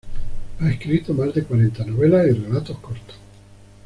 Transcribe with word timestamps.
Ha 0.59 0.67
escrito 0.71 1.13
más 1.13 1.31
de 1.35 1.43
cuarenta 1.43 1.85
novelas 1.85 2.25
y 2.25 2.31
relatos 2.31 2.79
cortos. 2.79 3.17